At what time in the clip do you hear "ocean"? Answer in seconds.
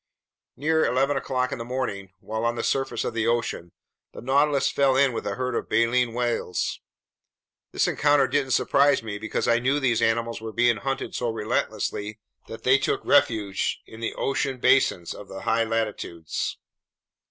3.27-3.71, 14.15-14.57